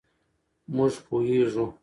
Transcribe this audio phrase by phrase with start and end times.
[0.75, 1.65] مونږ پوهیږو